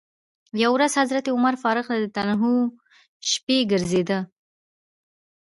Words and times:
یوه 0.63 0.73
ورځ 0.75 0.91
حضرت 1.01 1.25
عمر 1.35 1.53
فاروق 1.63 1.87
و 2.51 2.55
شپې 3.29 3.57
ګرځېده. 3.71 4.19